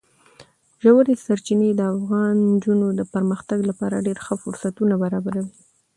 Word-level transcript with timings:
ژورې 0.83 1.13
سرچینې 1.25 1.69
د 1.75 1.81
افغان 1.95 2.35
نجونو 2.53 2.87
د 2.99 3.01
پرمختګ 3.13 3.59
لپاره 3.69 4.03
ډېر 4.05 4.17
ښه 4.25 4.35
فرصتونه 4.43 4.95
برابروي. 5.03 5.47